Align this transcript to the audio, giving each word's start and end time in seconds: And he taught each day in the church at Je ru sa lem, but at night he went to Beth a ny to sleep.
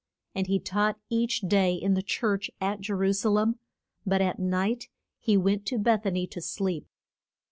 And 0.33 0.47
he 0.47 0.59
taught 0.59 0.97
each 1.11 1.41
day 1.41 1.75
in 1.75 1.93
the 1.93 2.01
church 2.01 2.49
at 2.59 2.79
Je 2.81 2.91
ru 2.91 3.13
sa 3.13 3.29
lem, 3.29 3.59
but 4.03 4.19
at 4.19 4.39
night 4.39 4.89
he 5.19 5.37
went 5.37 5.63
to 5.67 5.77
Beth 5.77 6.07
a 6.07 6.11
ny 6.11 6.25
to 6.31 6.41
sleep. 6.41 6.87